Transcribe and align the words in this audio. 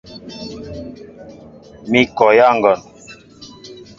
Mi 1.89 2.01
kɔyá 2.17 2.47
ŋgɔn. 2.57 2.79